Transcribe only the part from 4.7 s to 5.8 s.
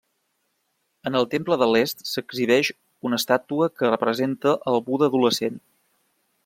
al Buda adolescent.